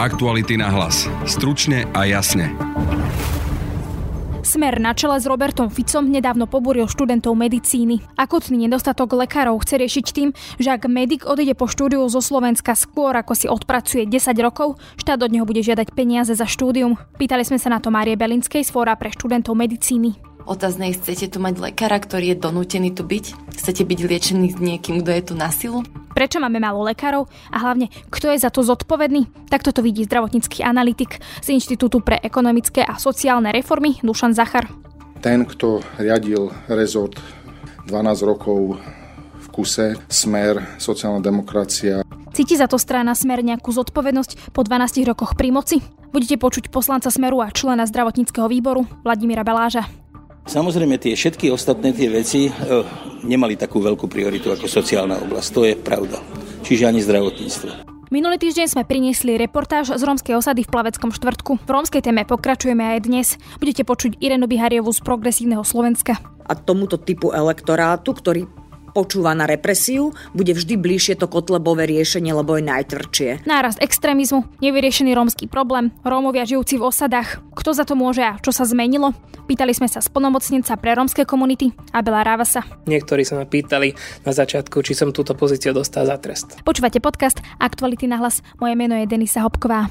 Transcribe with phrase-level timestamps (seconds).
[0.00, 1.04] Aktuality na hlas.
[1.28, 2.56] Stručne a jasne.
[4.40, 8.00] Smer na čele s Robertom Ficom nedávno pobúril študentov medicíny.
[8.16, 13.12] Akutný nedostatok lekárov chce riešiť tým, že ak medic odíde po štúdiu zo Slovenska skôr,
[13.12, 16.96] ako si odpracuje 10 rokov, štát od neho bude žiadať peniaze za štúdium.
[17.20, 20.29] Pýtali sme sa na to Márie Belinskej z Fóra pre študentov medicíny.
[20.50, 23.54] Otázne je, chcete tu mať lekára, ktorý je donútený tu byť?
[23.54, 25.86] Chcete byť liečený s niekým, kto je tu na silu?
[26.10, 29.30] Prečo máme málo lekárov a hlavne, kto je za to zodpovedný?
[29.46, 34.66] Tak toto vidí zdravotnícky analytik z Inštitútu pre ekonomické a sociálne reformy Dušan Zachar.
[35.22, 37.14] Ten, kto riadil rezort
[37.86, 38.82] 12 rokov
[39.38, 42.02] v kuse, smer, sociálna demokracia.
[42.34, 45.78] Cíti za to strana Smer nejakú zodpovednosť po 12 rokoch pri moci?
[46.10, 49.86] Budete počuť poslanca Smeru a člena zdravotníckého výboru Vladimíra Beláža.
[50.48, 52.52] Samozrejme, tie všetky ostatné tie veci e,
[53.24, 55.48] nemali takú veľkú prioritu ako sociálna oblasť.
[55.52, 56.18] To je pravda.
[56.64, 57.90] Čiže ani zdravotníctvo.
[58.10, 61.62] Minulý týždeň sme priniesli reportáž z rómskej osady v Plaveckom štvrtku.
[61.62, 63.38] V rómskej téme pokračujeme aj dnes.
[63.62, 66.18] Budete počuť Irenu Bihariovu z Progresívneho Slovenska.
[66.42, 68.50] A tomuto typu elektorátu, ktorý
[68.92, 73.48] počúva na represiu, bude vždy bližšie to kotlebové riešenie, lebo je najtvrdšie.
[73.48, 77.42] Nárast extrémizmu, nevyriešený rómsky problém, Rómovia žijúci v osadách.
[77.54, 79.14] Kto za to môže a čo sa zmenilo?
[79.50, 82.62] Pýtali sme sa splnomocnenca pre rómske komunity Abela Rávasa.
[82.86, 86.62] Niektorí sa ma pýtali na začiatku, či som túto pozíciu dostal za trest.
[86.62, 88.46] Počúvate podcast Aktuality na hlas.
[88.62, 89.90] Moje meno je Denisa Hopková.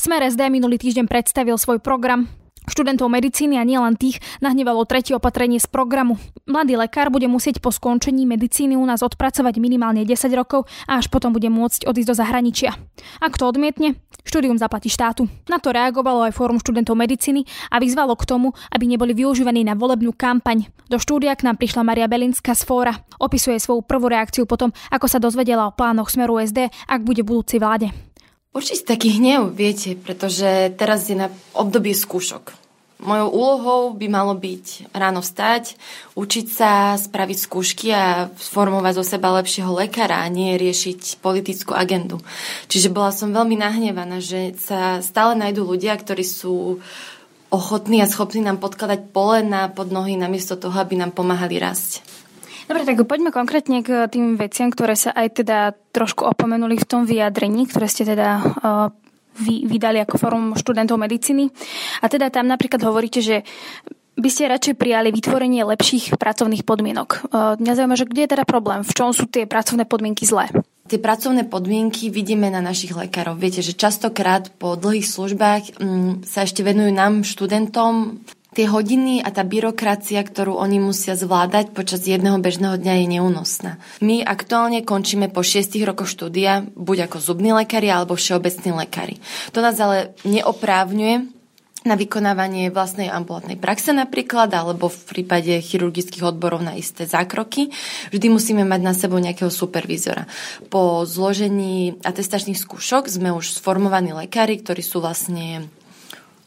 [0.00, 2.45] Smer SD minulý týždeň predstavil svoj program.
[2.66, 6.18] Študentov medicíny a nielen tých nahnevalo tretie opatrenie z programu.
[6.50, 11.06] Mladý lekár bude musieť po skončení medicíny u nás odpracovať minimálne 10 rokov a až
[11.06, 12.74] potom bude môcť odísť do zahraničia.
[13.22, 15.30] Ak to odmietne, štúdium zaplatí štátu.
[15.46, 19.78] Na to reagovalo aj Fórum študentov medicíny a vyzvalo k tomu, aby neboli využívaní na
[19.78, 20.66] volebnú kampaň.
[20.90, 22.94] Do štúdia k nám prišla Maria Belinská z Fóra.
[23.22, 27.30] Opisuje svoju prvú reakciu potom, ako sa dozvedela o plánoch Smeru SD, ak bude v
[27.30, 28.05] budúcej vláde.
[28.56, 32.56] Určite taký hnev, viete, pretože teraz je na obdobie skúšok.
[32.96, 35.76] Mojou úlohou by malo byť ráno vstať,
[36.16, 42.24] učiť sa, spraviť skúšky a sformovať zo seba lepšieho lekára a nie riešiť politickú agendu.
[42.72, 46.80] Čiže bola som veľmi nahnevaná, že sa stále nájdú ľudia, ktorí sú
[47.52, 52.00] ochotní a schopní nám podkladať polena pod nohy namiesto toho, aby nám pomáhali rásť.
[52.66, 55.58] Dobre, tak poďme konkrétne k tým veciam, ktoré sa aj teda
[55.94, 58.90] trošku opomenuli v tom vyjadrení, ktoré ste teda uh,
[59.38, 61.46] vy, vydali ako forum študentov medicíny.
[62.02, 63.46] A teda tam napríklad hovoríte, že
[64.16, 67.30] by ste radšej prijali vytvorenie lepších pracovných podmienok.
[67.30, 68.82] Uh, mňa zaujíma, že kde je teda problém?
[68.82, 70.50] V čom sú tie pracovné podmienky zlé?
[70.86, 73.34] Tie pracovné podmienky vidíme na našich lekárov.
[73.36, 78.22] Viete, že častokrát po dlhých službách mm, sa ešte venujú nám, študentom,
[78.56, 83.72] tie hodiny a tá byrokracia, ktorú oni musia zvládať počas jedného bežného dňa je neúnosná.
[84.00, 89.20] My aktuálne končíme po 6 rokoch štúdia buď ako zubní lekári alebo všeobecní lekári.
[89.52, 91.36] To nás ale neoprávňuje
[91.86, 97.70] na vykonávanie vlastnej ambulantnej praxe napríklad, alebo v prípade chirurgických odborov na isté zákroky.
[98.10, 100.26] Vždy musíme mať na sebou nejakého supervízora.
[100.66, 105.70] Po zložení atestačných skúšok sme už sformovaní lekári, ktorí sú vlastne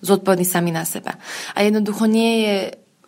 [0.02, 1.16] zodpovední sami na seba.
[1.54, 2.56] A jednoducho nie je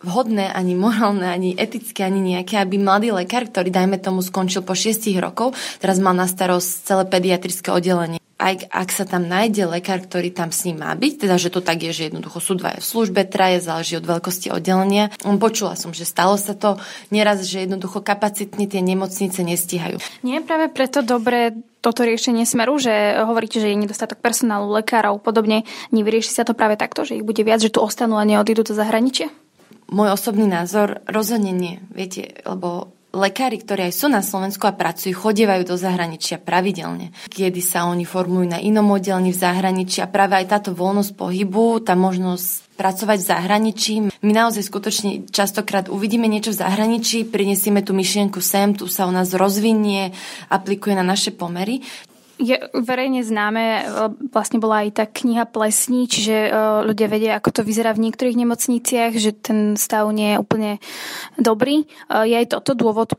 [0.02, 4.74] vhodné, ani morálne, ani etické, ani nejaké, aby mladý lekár, ktorý dajme tomu skončil po
[4.74, 8.21] 6 rokov, teraz mal na starosť celé pediatrické oddelenie.
[8.42, 11.62] Aj ak sa tam nájde lekár, ktorý tam s ním má byť, teda že to
[11.62, 15.14] tak je, že jednoducho sú dvaja v službe, traje, záleží od veľkosti oddelenia.
[15.22, 16.82] Počula som, že stalo sa to
[17.14, 20.02] neraz, že jednoducho kapacitne tie nemocnice nestíhajú.
[20.26, 22.90] Nie je práve preto dobré toto riešenie smeru, že
[23.22, 25.62] hovoríte, že je nedostatok personálu, lekárov, podobne.
[25.94, 28.74] Nevyrieši sa to práve takto, že ich bude viac, že tu ostanú a neodídu do
[28.74, 29.30] zahraničia?
[29.90, 31.82] Môj osobný názor rozhodne nie.
[31.90, 37.12] Viete, lebo lekári, ktorí aj sú na Slovensku a pracujú, chodievajú do zahraničia pravidelne.
[37.28, 41.84] Kedy sa oni formujú na inom oddelení v zahraničí a práve aj táto voľnosť pohybu,
[41.84, 43.94] tá možnosť pracovať v zahraničí.
[44.24, 49.12] My naozaj skutočne častokrát uvidíme niečo v zahraničí, prinesieme tú myšlienku sem, tu sa u
[49.12, 50.16] nás rozvinie,
[50.48, 51.84] aplikuje na naše pomery
[52.42, 53.82] je verejne známe, e,
[54.34, 56.50] vlastne bola aj tá kniha Plesní, čiže e,
[56.84, 60.70] ľudia vedia, ako to vyzerá v niektorých nemocniciach, že ten stav nie je úplne
[61.38, 61.86] dobrý.
[62.10, 63.14] E, je aj toto dôvod,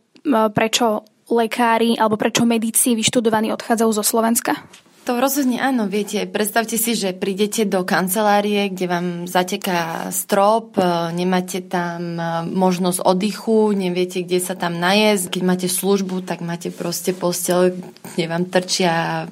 [0.56, 4.56] prečo lekári alebo prečo medíci vyštudovaní odchádzajú zo Slovenska?
[5.04, 10.80] To rozhodne áno, viete, predstavte si, že prídete do kancelárie, kde vám zateká strop,
[11.12, 12.16] nemáte tam
[12.48, 15.28] možnosť oddychu, neviete, kde sa tam najesť.
[15.28, 17.76] Keď máte službu, tak máte proste postel,
[18.16, 19.28] kde vám trčia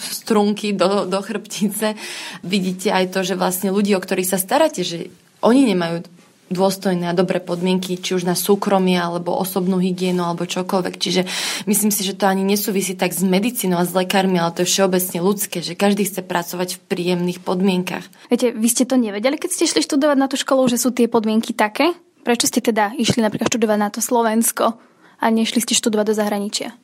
[0.00, 1.92] strunky do, do chrbtice.
[2.40, 5.12] Vidíte aj to, že vlastne ľudí, o ktorých sa staráte, že
[5.44, 6.08] oni nemajú
[6.52, 10.94] dôstojné a dobré podmienky, či už na súkromie, alebo osobnú hygienu, alebo čokoľvek.
[11.00, 11.22] Čiže
[11.64, 14.70] myslím si, že to ani nesúvisí tak s medicínou a s lekármi, ale to je
[14.70, 18.04] všeobecne ľudské, že každý chce pracovať v príjemných podmienkach.
[18.28, 21.08] Viete, vy ste to nevedeli, keď ste šli študovať na tú školu, že sú tie
[21.08, 21.96] podmienky také?
[22.22, 24.78] Prečo ste teda išli napríklad študovať na to Slovensko
[25.18, 26.81] a nešli ste študovať do zahraničia?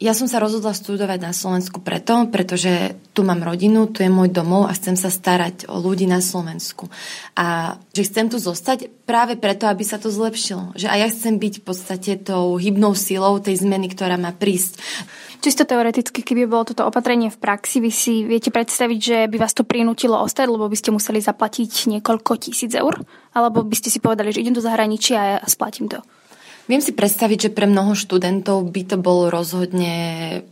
[0.00, 4.32] Ja som sa rozhodla študovať na Slovensku preto, pretože tu mám rodinu, tu je môj
[4.32, 6.88] domov a chcem sa starať o ľudí na Slovensku.
[7.36, 10.72] A že chcem tu zostať práve preto, aby sa to zlepšilo.
[10.72, 14.80] Že aj ja chcem byť v podstate tou hybnou silou tej zmeny, ktorá má prísť.
[15.44, 19.52] Čisto teoreticky, keby bolo toto opatrenie v praxi, vy si viete predstaviť, že by vás
[19.52, 23.04] to prinútilo ostať, lebo by ste museli zaplatiť niekoľko tisíc eur?
[23.36, 26.00] Alebo by ste si povedali, že idem do zahraničia a splatím to?
[26.70, 30.46] Viem si predstaviť, že pre mnoho študentov by to bol rozhodne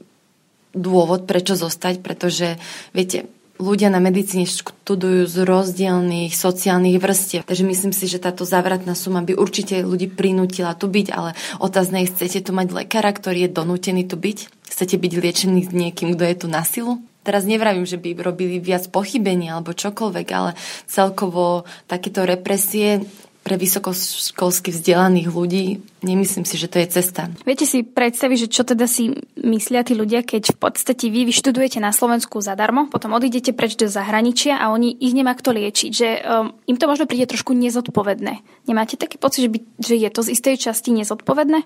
[0.75, 2.59] dôvod, prečo zostať, pretože,
[2.91, 3.31] viete,
[3.63, 7.47] ľudia na medicíne študujú z rozdielných sociálnych vrstiev.
[7.47, 12.03] Takže myslím si, že táto závratná suma by určite ľudí prinútila tu byť, ale otázne
[12.03, 14.39] je, chcete tu mať lekára, ktorý je donútený tu byť?
[14.71, 17.03] Chcete byť liečený s niekým, kto je tu na silu?
[17.27, 20.57] Teraz nevravím, že by robili viac pochybení alebo čokoľvek, ale
[20.89, 23.05] celkovo takéto represie
[23.49, 27.33] pre vysokoškolsky vzdelaných ľudí, nemyslím si, že to je cesta.
[27.49, 31.81] Viete si predstaviť, že čo teda si myslia tí ľudia, keď v podstate vy vyštudujete
[31.81, 36.09] na Slovensku zadarmo, potom odídete preč do zahraničia a oni ich nemá kto liečiť, že
[36.21, 38.45] um, im to možno príde trošku nezodpovedné.
[38.69, 41.65] Nemáte taký pocit, že, by, že je to z istej časti nezodpovedné?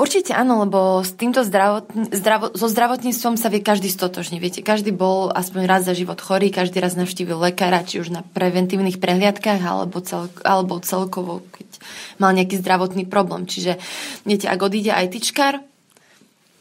[0.00, 4.40] Určite áno, lebo s týmto zdravotn- zdravo- so zdravotníctvom sa vie každý stotožne.
[4.40, 8.24] Viete, každý bol aspoň raz za život chorý, každý raz navštívil lekára, či už na
[8.24, 11.68] preventívnych prehliadkách, alebo, cel- alebo celkovo, keď
[12.16, 13.44] mal nejaký zdravotný problém.
[13.44, 13.76] Čiže,
[14.24, 15.60] viete, ak odíde aj tyčkár,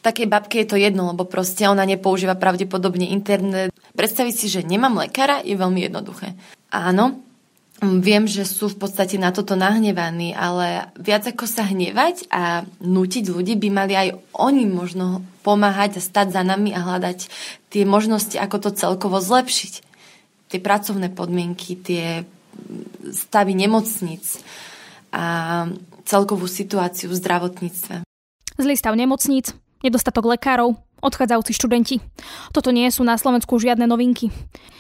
[0.04, 3.72] takej babke je to jedno, lebo proste ona nepoužíva pravdepodobne internet.
[3.96, 6.36] Predstaviť si, že nemám lekára, je veľmi jednoduché.
[6.76, 7.24] Áno,
[7.80, 13.26] viem, že sú v podstate na toto nahnevaní, ale viac ako sa hnevať a nutiť
[13.31, 17.31] ľudí by mali aj oni možno pomáhať a stať za nami a hľadať
[17.72, 19.74] tie možnosti, ako to celkovo zlepšiť.
[20.50, 22.28] Tie pracovné podmienky, tie
[23.14, 24.42] stavy nemocníc
[25.16, 25.66] a
[26.04, 28.04] celkovú situáciu v zdravotníctve.
[28.60, 31.96] Zlý stav nemocníc, nedostatok lekárov, odchádzajúci študenti.
[32.51, 34.31] Toto nie sú na Slovensku žiadne novinky.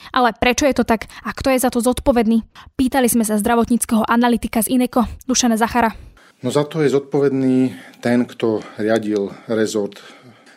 [0.09, 2.41] Ale prečo je to tak a kto je za to zodpovedný?
[2.75, 5.93] Pýtali sme sa zdravotníckého analytika z Ineko, Dušana Zachara.
[6.39, 9.99] No za to je zodpovedný ten, kto riadil rezort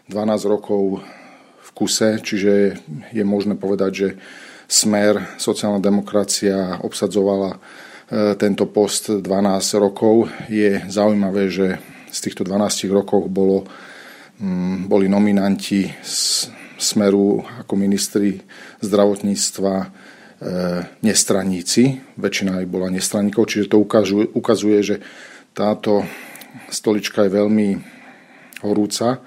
[0.09, 1.03] 12 rokov
[1.63, 2.79] v kuse, čiže
[3.11, 4.09] je možné povedať, že
[4.73, 7.59] Smer, sociálna demokracia obsadzovala e,
[8.41, 9.29] tento post 12
[9.77, 10.33] rokov.
[10.49, 11.77] Je zaujímavé, že
[12.09, 13.69] z týchto 12 rokov bolo
[14.91, 16.51] boli nominanti z
[16.83, 18.43] Smeru ako ministri
[18.83, 19.87] zdravotníctva e,
[21.07, 21.83] nestraníci,
[22.19, 24.97] väčšina aj bola nestraníkov, čiže to ukazuje, ukazuje, že
[25.55, 26.03] táto
[26.67, 27.69] stolička je veľmi
[28.67, 29.23] horúca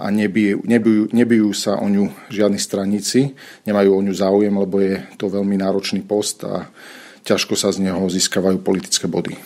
[0.00, 3.36] a nebijú, nebijú, nebijú sa o ňu žiadni straníci,
[3.68, 6.72] nemajú o ňu záujem, lebo je to veľmi náročný post a
[7.20, 9.36] ťažko sa z neho získavajú politické body.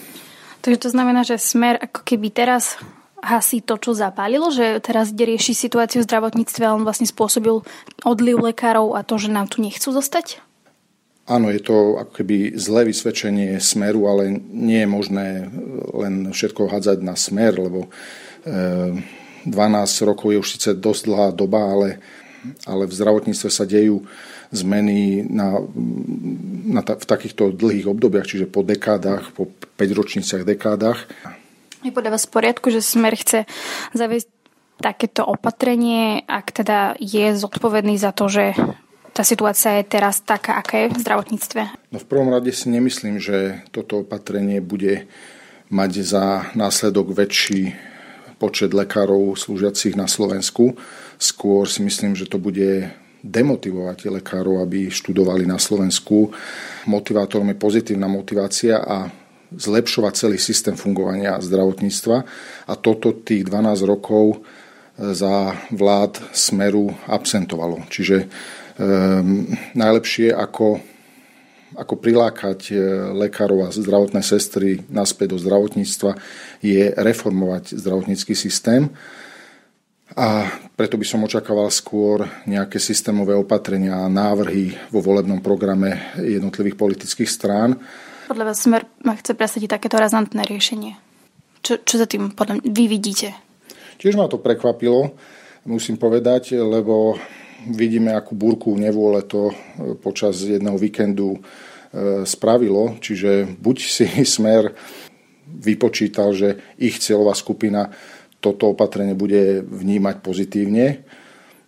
[0.62, 2.78] Takže to znamená, že smer ako keby teraz
[3.22, 7.62] hasí to, čo zapálilo, že teraz ide rieši situáciu v zdravotníctve a on vlastne spôsobil
[8.06, 10.42] odliv lekárov a to, že nám tu nechcú zostať?
[11.28, 15.28] Áno, je to ako keby zlé vysvedčenie smeru, ale nie je možné
[15.92, 17.92] len všetko hádzať na smer, lebo
[18.48, 21.88] 12 eh, rokov je už síce dosť dlhá doba, ale,
[22.64, 24.08] ale v zdravotníctve sa dejú
[24.48, 25.60] zmeny na,
[26.64, 31.04] na, v takýchto dlhých obdobiach, čiže po dekádach, po 5 ročniciach dekádach.
[31.86, 33.46] Je podľa vás v poriadku, že Smer chce
[33.94, 34.28] zaviesť
[34.78, 38.54] takéto opatrenie, ak teda je zodpovedný za to, že
[39.14, 41.62] tá situácia je teraz taká, aká je v zdravotníctve?
[41.90, 45.10] No v prvom rade si nemyslím, že toto opatrenie bude
[45.74, 47.74] mať za následok väčší
[48.38, 50.78] počet lekárov slúžiacich na Slovensku.
[51.18, 52.94] Skôr si myslím, že to bude
[53.26, 56.30] demotivovať lekárov, aby študovali na Slovensku.
[56.86, 59.10] Motivátorom je pozitívna motivácia a
[59.54, 62.16] zlepšovať celý systém fungovania zdravotníctva.
[62.68, 64.38] A toto tých 12 rokov e,
[65.16, 67.80] za vlád Smeru absentovalo.
[67.88, 68.28] Čiže
[68.76, 70.80] um, najlepšie ako,
[71.80, 72.76] ako prilákať e,
[73.16, 76.12] lekárov a zdravotné sestry naspäť do zdravotníctva
[76.60, 78.92] je reformovať zdravotnícky systém.
[80.16, 86.80] A preto by som očakával skôr nejaké systémové opatrenia a návrhy vo volebnom programe jednotlivých
[86.80, 87.76] politických strán
[88.28, 91.00] podľa vás Smer chce presadiť takéto razantné riešenie.
[91.64, 93.32] Čo, čo za tým podľa vy vidíte?
[93.96, 95.16] Tiež ma to prekvapilo,
[95.64, 97.16] musím povedať, lebo
[97.72, 99.54] vidíme, akú burku nevôle to e,
[99.96, 101.40] počas jedného víkendu
[102.28, 104.04] spravilo, čiže buď si
[104.36, 104.76] smer
[105.48, 107.88] vypočítal, že ich cieľová skupina
[108.38, 111.00] toto opatrenie bude vnímať pozitívne,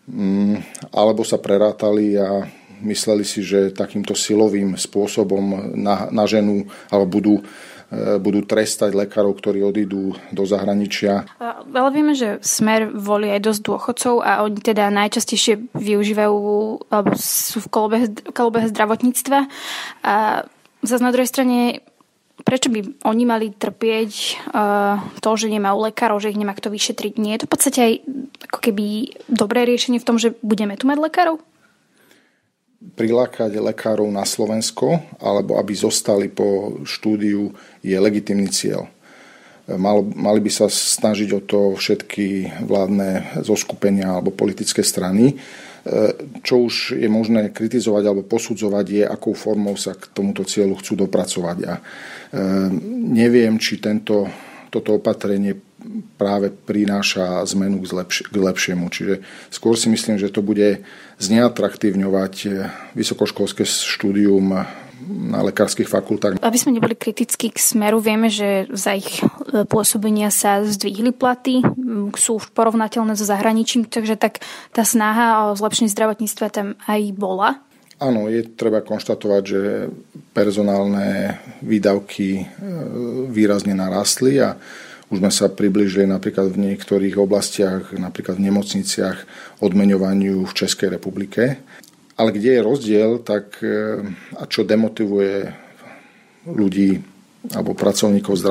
[0.06, 2.44] mm, alebo sa prerátali a
[2.82, 7.42] mysleli si, že takýmto silovým spôsobom na, na ženu alebo budú e,
[8.18, 11.28] budú trestať lekárov, ktorí odídu do zahraničia.
[11.40, 16.36] Ale vieme, že Smer volí aj dosť dôchodcov a oni teda najčastejšie využívajú
[16.90, 19.38] alebo sú v kolobehe, kolobehe zdravotníctva.
[20.04, 20.44] A
[20.82, 21.84] zase na druhej strane
[22.42, 24.12] prečo by oni mali trpieť
[24.50, 27.20] uh, to, že nemajú lekárov, že ich nemá kto vyšetriť?
[27.20, 27.92] Nie je to v podstate aj
[28.50, 28.84] ako keby
[29.28, 31.36] dobré riešenie v tom, že budeme tu mať lekárov?
[32.80, 37.52] Prilákať lekárov na Slovensko alebo aby zostali po štúdiu
[37.84, 38.88] je legitimný cieľ.
[39.70, 45.38] Mal, mali by sa snažiť o to všetky vládne zoskupenia alebo politické strany
[45.80, 46.12] E,
[46.44, 51.08] čo už je možné kritizovať alebo posudzovať je, akou formou sa k tomuto cieľu chcú
[51.08, 51.58] dopracovať.
[51.64, 51.82] A e,
[53.16, 54.28] neviem, či tento,
[54.68, 55.56] toto opatrenie
[56.20, 58.86] práve prináša zmenu k, lepš- k lepšiemu.
[58.92, 59.14] Čiže
[59.48, 60.84] skôr si myslím, že to bude
[61.20, 62.34] zneatraktívňovať
[62.96, 64.64] vysokoškolské štúdium
[65.10, 66.38] na lekárskych fakultách.
[66.40, 71.64] Aby sme neboli kritickí k smeru, vieme, že za ich e, pôsobenia sa zdvihli platy,
[72.14, 77.58] sú už porovnateľné so zahraničím, takže tak tá snaha o zlepšenie zdravotníctva tam aj bola.
[78.00, 79.62] Áno, je treba konštatovať, že
[80.32, 82.44] personálne výdavky e,
[83.28, 84.56] výrazne narastli a
[85.10, 89.18] už sme sa približili napríklad v niektorých oblastiach, napríklad v nemocniciach,
[89.58, 91.58] odmeňovaniu v Českej republike.
[92.14, 94.06] Ale kde je rozdiel, tak e,
[94.38, 95.50] a čo demotivuje
[96.46, 97.02] ľudí
[97.50, 98.42] alebo pracovníkov v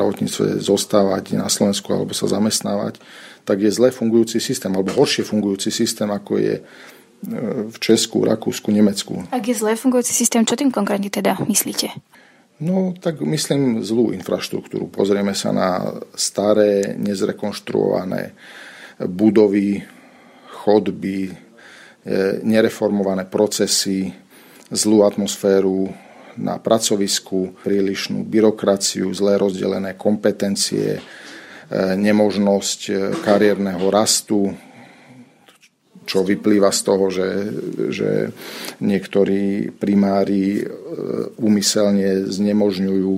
[0.57, 2.97] zostávať na Slovensku alebo sa zamestnávať,
[3.45, 6.61] tak je zle fungujúci systém alebo horšie fungujúci systém, ako je e,
[7.69, 9.23] v Česku, Rakúsku, Nemecku.
[9.31, 11.93] Ak je zle fungujúci systém, čo tým konkrétne teda myslíte?
[12.59, 14.91] No, tak myslím zlú infraštruktúru.
[14.91, 18.35] Pozrieme sa na staré, nezrekonštruované
[18.99, 19.79] budovy,
[20.51, 21.49] chodby,
[21.99, 24.07] E, nereformované procesy,
[24.71, 25.91] zlú atmosféru
[26.39, 31.01] na pracovisku, prílišnú byrokraciu, zlé rozdelené kompetencie, e,
[31.99, 34.55] nemožnosť e, kariérneho rastu,
[36.09, 37.29] čo vyplýva z toho, že,
[37.93, 38.33] že
[38.81, 40.65] niektorí primári
[41.37, 43.13] úmyselne znemožňujú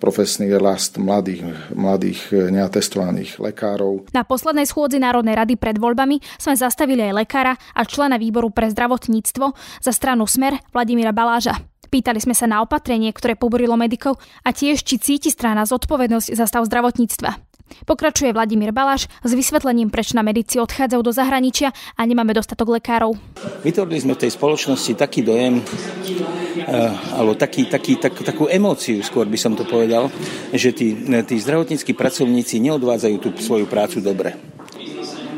[0.00, 1.44] profesný rast mladých,
[1.76, 4.08] mladých neatestovaných lekárov.
[4.16, 8.72] Na poslednej schôdzi Národnej rady pred voľbami sme zastavili aj lekára a člena výboru pre
[8.72, 9.52] zdravotníctvo
[9.84, 11.60] za stranu Smer Vladimíra Baláža.
[11.92, 16.48] Pýtali sme sa na opatrenie, ktoré poborilo medikov a tiež, či cíti strana zodpovednosť za
[16.48, 17.55] stav zdravotníctva.
[17.86, 23.14] Pokračuje Vladimír Baláš s vysvetlením, prečo na medici odchádzajú do zahraničia a nemáme dostatok lekárov.
[23.62, 29.26] Vytvorili sme v tej spoločnosti taký dojem, eh, alebo taký, taký, tak, takú emóciu, skôr
[29.26, 30.10] by som to povedal,
[30.54, 30.94] že tí,
[31.26, 34.38] tí zdravotníckí pracovníci neodvádzajú tú svoju prácu dobre.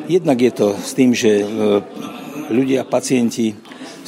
[0.08, 1.46] Jednak je to s tým, že eh,
[2.48, 3.52] ľudia, pacienti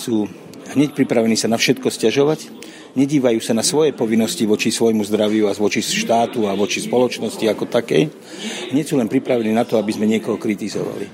[0.01, 0.25] sú
[0.73, 2.60] hneď pripravení sa na všetko stiažovať,
[2.95, 7.65] nedívajú sa na svoje povinnosti voči svojmu zdraviu a voči štátu a voči spoločnosti ako
[7.71, 8.03] takej.
[8.75, 11.07] Nie sú len pripravení na to, aby sme niekoho kritizovali.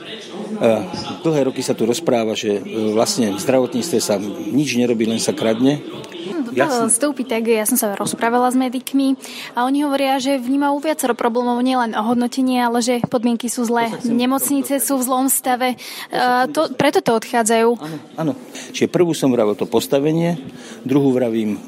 [1.21, 2.61] Dlhé roky sa tu rozpráva, že e,
[2.97, 4.17] vlastne v zdravotníctve sa
[4.49, 5.85] nič nerobí, len sa kradne
[6.53, 6.93] Jasne.
[6.93, 9.19] vstúpi tak, ja som sa rozprávala s medikmi
[9.59, 14.79] a oni hovoria, že vnímajú viacero problémov, nielen ohodnotenie, ale že podmienky sú zlé, nemocnice
[14.79, 15.75] sú v zlom stave,
[16.13, 17.69] uh, to, preto to odchádzajú.
[17.81, 18.33] Áno, áno.
[18.71, 20.39] Čiže prvú som vravil to postavenie,
[20.87, 21.59] druhú vravím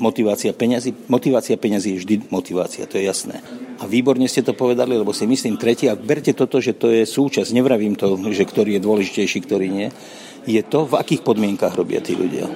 [0.00, 0.96] motivácia peňazí.
[1.12, 3.44] Motivácia peňazí je vždy motivácia, to je jasné.
[3.82, 7.04] A výborne ste to povedali, lebo si myslím tretí, a berte toto, že to je
[7.04, 9.88] súčasť, nevravím to, že ktorý je dôležitejší, ktorý nie,
[10.44, 12.48] je to, v akých podmienkach robia tí ľudia.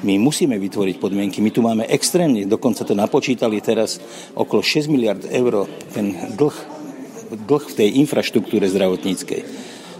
[0.00, 1.44] My musíme vytvoriť podmienky.
[1.44, 4.00] My tu máme extrémne, dokonca to napočítali teraz,
[4.32, 6.56] okolo 6 miliard eur ten dlh,
[7.44, 9.44] dlh v tej infraštruktúre zdravotníckej.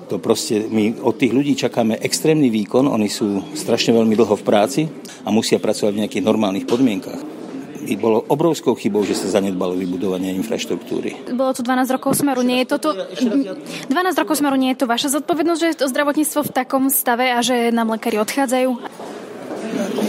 [0.09, 4.47] To proste, my od tých ľudí čakáme extrémny výkon, oni sú strašne veľmi dlho v
[4.47, 4.83] práci
[5.23, 7.41] a musia pracovať v nejakých normálnych podmienkach
[7.87, 11.33] I bolo obrovskou chybou, že sa zanedbalo vybudovanie infraštruktúry.
[11.33, 12.45] Bolo tu 12 rokov smeru.
[12.45, 12.93] Nie je toto...
[12.93, 17.33] 12 rokov smeru nie je to vaša zodpovednosť, že je to zdravotníctvo v takom stave
[17.33, 18.71] a že nám lekári odchádzajú?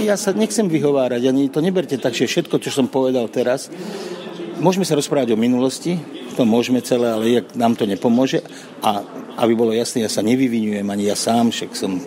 [0.01, 3.69] Ja sa nechcem vyhovárať, ani to neberte tak, že všetko, čo som povedal teraz,
[4.61, 5.97] môžeme sa rozprávať o minulosti,
[6.37, 7.25] to môžeme celé, ale
[7.57, 8.41] nám to nepomôže.
[8.81, 9.03] A
[9.41, 11.97] aby bolo jasné, ja sa nevyvinujem ani ja sám, však som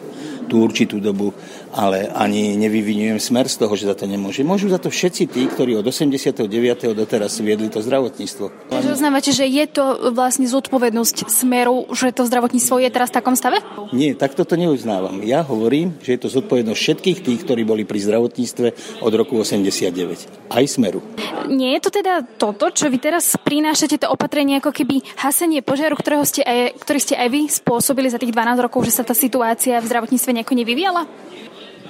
[0.46, 1.32] tú určitú dobu,
[1.74, 4.46] ale ani nevyvinujem smer z toho, že za to nemôže.
[4.46, 6.46] Môžu za to všetci tí, ktorí od 89.
[6.94, 8.70] doteraz viedli to zdravotníctvo.
[8.70, 13.34] Takže uznávate, že je to vlastne zodpovednosť smeru, že to zdravotníctvo je teraz v takom
[13.34, 13.58] stave?
[13.90, 15.24] Nie, takto to neuznávam.
[15.24, 20.52] Ja hovorím, že je to zodpovednosť všetkých tých, ktorí boli pri zdravotníctve od roku 89.
[20.52, 21.00] Aj smeru.
[21.48, 25.96] Nie je to teda toto, čo vy teraz prinášate, to opatrenie ako keby hasenie požiaru,
[25.96, 29.14] ktorého ste aj, ktorý ste aj vy spôsobili za tých 12 rokov, že sa tá
[29.14, 31.02] situácia v zdravotníctve nejako nevyvíjala?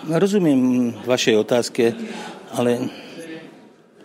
[0.04, 1.96] Rozumiem vašej otázke,
[2.52, 2.92] ale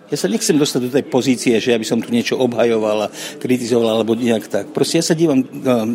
[0.10, 3.14] ja sa nechcem dostať do tej pozície, že ja by som tu niečo obhajoval a
[3.38, 4.66] kritizoval alebo nejak tak.
[4.74, 5.46] Proste ja sa dívam um,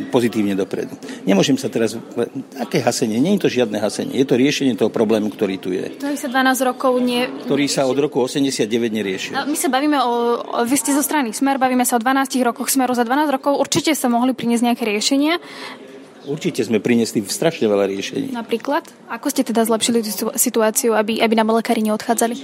[0.06, 0.94] pozitívne dopredu.
[1.26, 1.98] Nemôžem sa teraz...
[2.62, 3.18] Aké hasenie?
[3.18, 4.14] Nie je to žiadne hasenie.
[4.14, 5.98] Je to riešenie toho problému, ktorý tu je.
[5.98, 7.26] Ktorý sa 12 rokov nie...
[7.42, 9.34] Ktorý sa od roku 89 neriešil.
[9.34, 10.12] My sa bavíme o...
[10.62, 12.94] Vy ste zo strany Smer, bavíme sa o 12 rokoch Smeru.
[12.94, 15.42] Za 12 rokov určite sa mohli priniesť nejaké riešenia.
[16.24, 18.32] Určite sme priniesli strašne veľa riešení.
[18.32, 18.88] Napríklad?
[19.12, 22.40] Ako ste teda zlepšili tú situáciu, aby, aby nám lekári neodchádzali?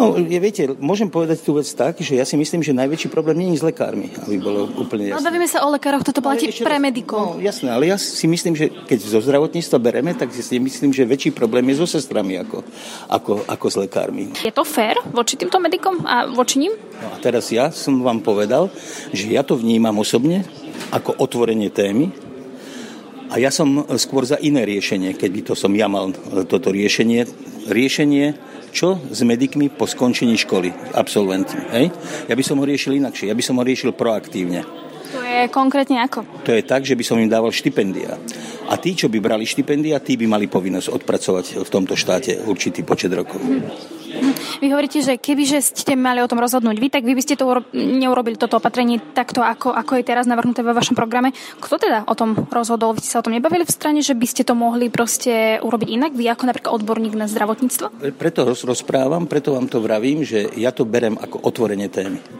[0.00, 3.36] No, je, viete, môžem povedať tú vec tak, že ja si myslím, že najväčší problém
[3.36, 5.20] nie je s lekármi, aby bolo úplne jasné.
[5.20, 7.36] No, bavíme sa o lekároch, toto platí pre medikov.
[7.36, 11.04] No, jasné, ale ja si myslím, že keď zo zdravotníctva bereme, tak si myslím, že
[11.04, 12.64] väčší problém je so sestrami ako,
[13.12, 14.32] ako, ako s lekármi.
[14.40, 16.72] Je to fér voči týmto medikom a voči ním?
[17.04, 18.72] No a teraz ja som vám povedal,
[19.12, 20.48] že ja to vnímam osobne
[20.96, 22.08] ako otvorenie témy,
[23.30, 26.10] a ja som skôr za iné riešenie, keď by to som ja mal
[26.50, 27.24] toto riešenie.
[27.70, 31.62] Riešenie čo s medikmi po skončení školy, absolventmi.
[31.74, 31.86] Hej?
[32.30, 34.62] Ja by som ho riešil inakšie, ja by som ho riešil proaktívne.
[35.10, 36.22] To je konkrétne ako?
[36.46, 38.14] To je tak, že by som im dával štipendia.
[38.70, 42.86] A tí, čo by brali štipendia, tí by mali povinnosť odpracovať v tomto štáte určitý
[42.86, 43.42] počet rokov.
[44.62, 47.34] Vy hovoríte, že keby že ste mali o tom rozhodnúť vy, tak vy by ste
[47.34, 51.34] to neurobili toto opatrenie takto, ako, ako je teraz navrhnuté vo vašom programe.
[51.58, 52.94] Kto teda o tom rozhodol?
[52.94, 55.88] Vy ste sa o tom nebavili v strane, že by ste to mohli proste urobiť
[55.90, 56.12] inak?
[56.14, 58.14] Vy ako napríklad odborník na zdravotníctvo?
[58.14, 62.39] Preto rozprávam, preto vám to vravím, že ja to berem ako otvorenie témy.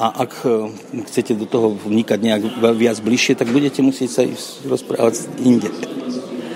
[0.00, 0.72] A ak e,
[1.12, 2.42] chcete do toho vnikať nejak
[2.72, 4.22] viac bližšie, tak budete musieť sa
[4.64, 5.68] rozprávať inde.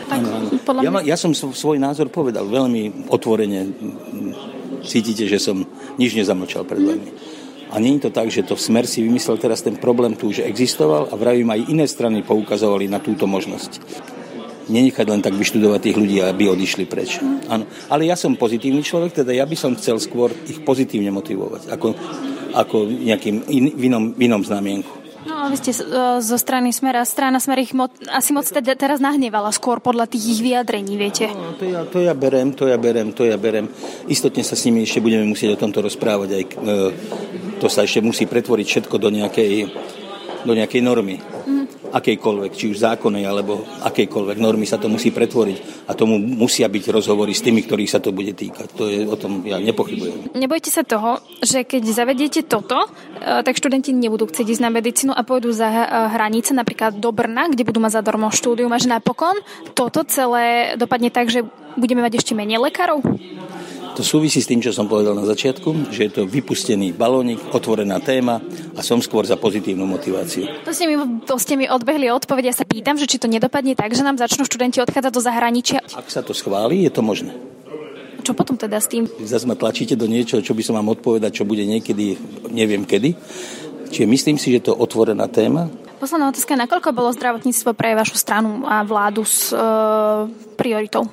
[0.09, 0.21] Tak,
[0.65, 3.69] podľa ja, ja som svoj názor povedal veľmi otvorene.
[4.81, 5.61] Cítite, že som
[6.01, 7.09] nič nezamlčal pred vami.
[7.75, 10.47] A nie je to tak, že to smer si vymyslel teraz ten problém tu už
[10.47, 13.81] existoval a vravím aj iné strany poukazovali na túto možnosť.
[14.71, 17.21] Nenechať len tak vyštudovať tých ľudí, aby odišli preč.
[17.53, 17.69] Áno.
[17.93, 21.93] Ale ja som pozitívny človek, teda ja by som chcel skôr ich pozitívne motivovať, ako,
[22.55, 25.05] ako nejakým in, v, inom, v inom znamienku.
[25.25, 25.73] No, vy ste
[26.21, 27.01] zo strany Smera.
[27.09, 31.33] Strana Smer ich mo- asi moc teda teraz nahnevala skôr podľa tých ich vyjadrení, viete?
[31.33, 33.73] No, to, ja, to ja berem, to ja berem, to ja berem.
[34.05, 36.29] Istotne sa s nimi ešte budeme musieť o tomto rozprávať.
[36.29, 36.49] Aj, e,
[37.57, 39.53] to sa ešte musí pretvoriť všetko do nejakej,
[40.45, 41.19] do nejakej normy.
[41.49, 46.67] Mm akejkoľvek, či už zákonnej alebo akejkoľvek normy sa to musí pretvoriť a tomu musia
[46.67, 48.67] byť rozhovory s tými, ktorých sa to bude týkať.
[48.75, 50.35] To je o tom, ja nepochybujem.
[50.35, 52.89] Nebojte sa toho, že keď zavediete toto, e,
[53.47, 55.87] tak študenti nebudú chcieť ísť na medicínu a pôjdu za e,
[56.19, 59.39] hranice, napríklad do Brna, kde budú mať zadarmo štúdium, až napokon
[59.79, 61.47] toto celé dopadne tak, že
[61.79, 63.03] budeme mať ešte menej lekárov?
[63.95, 68.03] To súvisí s tým, čo som povedal na začiatku, že je to vypustený balónik, otvorená
[68.03, 68.43] téma
[68.75, 70.51] a som skôr za pozitívnu motiváciu.
[70.67, 72.51] To ste mi, to ste mi odbehli odpoveď.
[72.51, 75.79] Ja sa pýtam, že či to nedopadne tak, že nám začnú študenti odchádzať do zahraničia.
[75.95, 77.39] Ak sa to schváli, je to možné.
[78.27, 79.07] Čo potom teda s tým?
[79.23, 82.19] Zase ma tlačíte do niečoho, čo by som vám odpovedať, čo bude niekedy,
[82.51, 83.15] neviem kedy.
[83.95, 85.71] Čiže myslím si, že to je otvorená téma.
[86.03, 89.61] Posledná otázka, nakoľko bolo zdravotníctvo pre vašu stranu a vládu s e,
[90.59, 91.07] prioritou?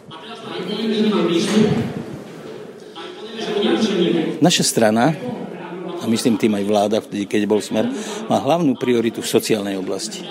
[4.41, 5.13] Naša strana,
[6.01, 7.85] a myslím tým aj vláda, vtedy, keď bol smer,
[8.25, 10.25] má hlavnú prioritu v sociálnej oblasti.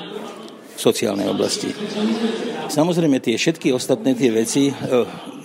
[0.75, 1.71] V sociálnej oblasti.
[2.67, 4.75] Samozrejme, tie všetky ostatné tie veci e,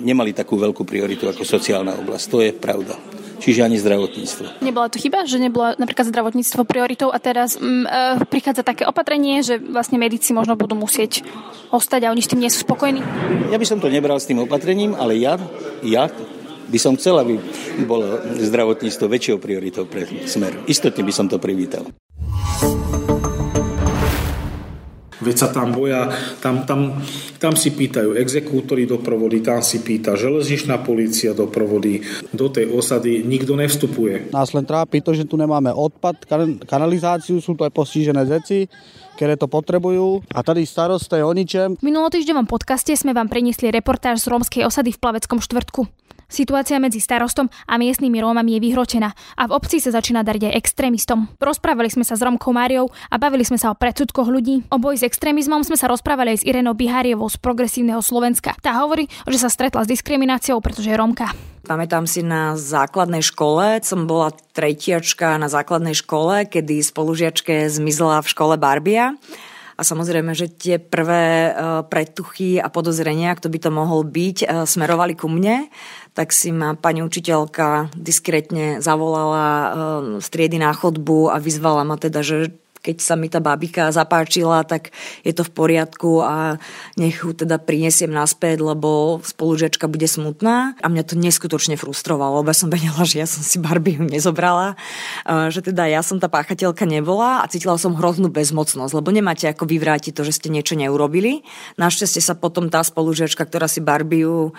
[0.02, 2.26] nemali takú veľkú prioritu ako sociálna oblasť.
[2.32, 2.98] To je pravda
[3.46, 4.64] čiže ani zdravotníctvo.
[4.66, 9.46] Nebola to chyba, že nebolo napríklad zdravotníctvo prioritou a teraz mm, e, prichádza také opatrenie,
[9.46, 11.22] že vlastne medici možno budú musieť
[11.70, 13.06] ostať a oni s tým nie sú spokojní?
[13.54, 15.38] Ja by som to nebral s tým opatrením, ale ja,
[15.86, 16.10] ja
[16.70, 17.38] by som chcel, aby
[17.86, 20.66] bolo zdravotníctvo väčšou prioritou pre smer.
[20.66, 21.86] Istotne by som to privítal.
[25.26, 27.02] Veď sa tam boja, tam, tam,
[27.42, 32.06] tam si pýtajú exekútory doprovody, tam si pýta železničná policia doprovody.
[32.30, 34.30] Do tej osady nikto nevstupuje.
[34.30, 36.30] Nás len trápi to, že tu nemáme odpad,
[36.70, 38.70] kanalizáciu, sú to aj postižené zeci,
[39.18, 41.74] ktoré to potrebujú a tady starosta je o ničem.
[41.80, 45.90] V minulotýždňovom podcaste sme vám priniesli reportáž z rómskej osady v Plaveckom štvrtku.
[46.26, 50.58] Situácia medzi starostom a miestnymi Rómami je vyhročená a v obci sa začína dať aj
[50.58, 51.30] extrémistom.
[51.38, 54.66] Rozprávali sme sa s Romkou Máriou a bavili sme sa o predsudkoch ľudí.
[54.74, 58.58] O boji s extrémizmom sme sa rozprávali aj s Irenou Bihárievou z Progresívneho Slovenska.
[58.60, 61.30] Tá hovorí, že sa stretla s diskrimináciou, pretože je Romka.
[61.66, 68.28] Pamätám si na základnej škole, som bola tretiačka na základnej škole, kedy spolužiačke zmizla v
[68.30, 69.18] škole Barbia.
[69.76, 74.48] A samozrejme, že tie prvé e, pretuchy a podozrenia, kto by to mohol byť, e,
[74.64, 75.68] smerovali ku mne
[76.16, 79.76] tak si ma pani učiteľka diskrétne zavolala
[80.24, 82.56] z triedy na chodbu a vyzvala ma teda, že
[82.86, 84.94] keď sa mi tá babika zapáčila, tak
[85.26, 86.62] je to v poriadku a
[87.02, 90.78] nech ju teda prinesiem naspäť, lebo spolužiačka bude smutná.
[90.78, 94.78] A mňa to neskutočne frustrovalo, lebo som vedela, že ja som si Barbiu nezobrala,
[95.26, 99.66] že teda ja som tá páchateľka nebola a cítila som hroznú bezmocnosť, lebo nemáte ako
[99.66, 101.42] vyvrátiť to, že ste niečo neurobili.
[101.82, 104.54] Našťastie sa potom tá spolužiačka, ktorá si Barbiu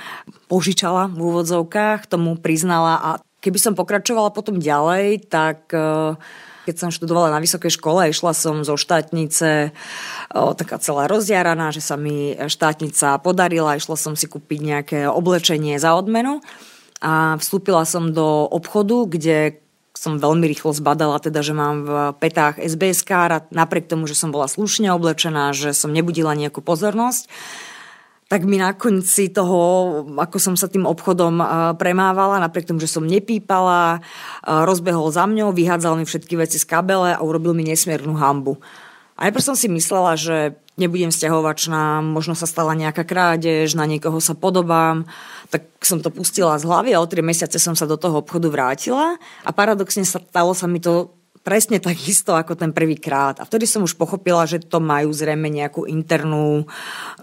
[0.51, 3.11] požičala v úvodzovkách, tomu priznala a
[3.45, 5.71] keby som pokračovala potom ďalej, tak
[6.67, 9.71] keď som študovala na vysokej škole, išla som zo štátnice
[10.35, 15.79] o, taká celá rozdiaraná, že sa mi štátnica podarila, išla som si kúpiť nejaké oblečenie
[15.79, 16.43] za odmenu
[16.99, 19.63] a vstúpila som do obchodu, kde
[19.97, 24.29] som veľmi rýchlo zbadala, teda, že mám v petách SBS a napriek tomu, že som
[24.29, 27.33] bola slušne oblečená, že som nebudila nejakú pozornosť,
[28.27, 31.39] tak mi na konci toho, ako som sa tým obchodom
[31.79, 34.03] premávala, napriek tomu, že som nepípala,
[34.43, 38.59] rozbehol za mňou, vyhádzal mi všetky veci z kabele a urobil mi nesmiernu hambu.
[39.17, 44.21] A najprv som si myslela, že nebudem vzťahovačná, možno sa stala nejaká krádež, na niekoho
[44.21, 45.09] sa podobám,
[45.49, 48.53] tak som to pustila z hlavy a o tri mesiace som sa do toho obchodu
[48.53, 51.16] vrátila a paradoxne stalo sa mi to
[51.47, 53.39] presne tak isto ako ten prvýkrát.
[53.39, 56.67] A vtedy som už pochopila, že to majú zrejme nejakú internú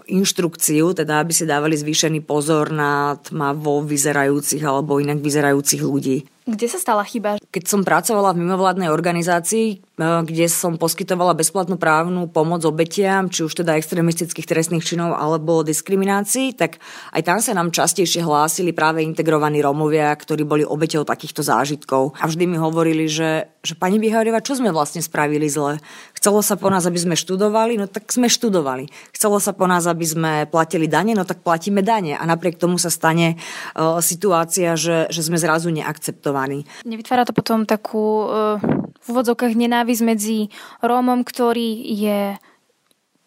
[0.08, 6.24] inštrukciu, teda aby si dávali zvýšený pozor na tmavo vyzerajúcich alebo inak vyzerajúcich ľudí.
[6.44, 7.40] Kde sa stala chyba?
[7.40, 13.48] Keď som pracovala v mimovládnej organizácii, e, kde som poskytovala bezplatnú právnu pomoc obetiam, či
[13.48, 16.84] už teda extremistických trestných činov alebo diskriminácií, tak
[17.16, 22.12] aj tam sa nám častejšie hlásili práve integrovaní Rómovia, ktorí boli obeťou takýchto zážitkov.
[22.20, 25.80] A vždy mi hovorili, že, že pani Bihariova, čo sme vlastne spravili zle?
[26.24, 28.88] Chcelo sa po nás, aby sme študovali, no tak sme študovali.
[29.12, 32.16] Chcelo sa po nás, aby sme platili dane, no tak platíme dane.
[32.16, 33.36] A napriek tomu sa stane
[33.76, 36.58] uh, situácia, že, že sme zrazu neakceptovali akceptovaní.
[36.86, 38.56] Nevytvára to potom takú uh,
[39.02, 40.38] v úvodzovkách nenávisť medzi
[40.80, 42.20] Rómom, ktorý je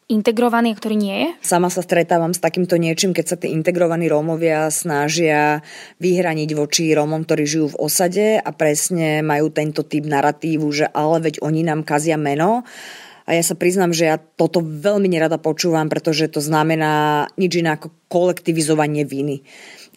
[0.08, 1.30] integrovaný a ktorý nie je?
[1.44, 5.60] Sama sa stretávam s takýmto niečím, keď sa tí integrovaní Rómovia snažia
[6.00, 11.28] vyhraniť voči Rómom, ktorí žijú v osade a presne majú tento typ narratívu, že ale
[11.28, 12.64] veď oni nám kazia meno.
[13.28, 17.76] A ja sa priznám, že ja toto veľmi nerada počúvam, pretože to znamená nič iné
[17.76, 19.44] ako kolektivizovanie viny.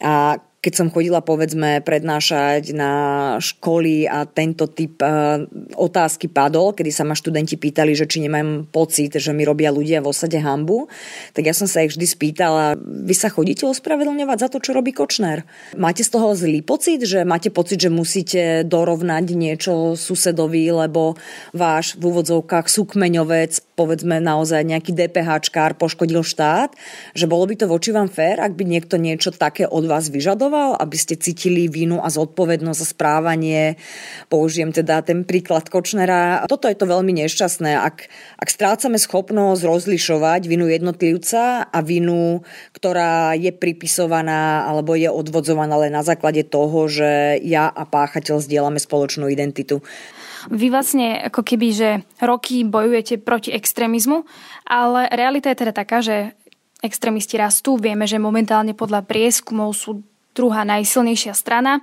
[0.03, 2.92] A keď som chodila povedzme prednášať na
[3.40, 5.40] školy a tento typ uh,
[5.73, 10.05] otázky padol, kedy sa ma študenti pýtali, že či nemám pocit, že mi robia ľudia
[10.05, 10.85] v osade hambu,
[11.33, 14.92] tak ja som sa ich vždy spýtala, vy sa chodíte ospravedlňovať za to, čo robí
[14.92, 15.49] Kočner?
[15.81, 21.16] Máte z toho zlý pocit, že máte pocit, že musíte dorovnať niečo susedovi, lebo
[21.57, 26.77] váš v úvodzovkách súkmeňovec, povedzme naozaj nejaký DPHčkár poškodil štát,
[27.16, 30.50] že bolo by to voči vám fér, ak by niekto niečo také od vás vyžadoval?
[30.51, 33.79] Vyžadoval, aby ste cítili vinu a zodpovednosť za správanie.
[34.27, 36.43] Použijem teda ten príklad Kočnera.
[36.51, 37.79] Toto je to veľmi nešťastné.
[37.79, 42.43] Ak, ak strácame schopnosť rozlišovať vinu jednotlivca a vinu,
[42.75, 48.83] ktorá je pripisovaná alebo je odvodzovaná len na základe toho, že ja a páchateľ zdieľame
[48.83, 49.79] spoločnú identitu.
[50.51, 54.25] Vy vlastne ako keby, že roky bojujete proti extrémizmu,
[54.65, 56.33] ale realita je teda taká, že
[56.81, 57.77] extrémisti rastú.
[57.77, 60.01] Vieme, že momentálne podľa prieskumov sú
[60.35, 61.81] druhá najsilnejšia strana.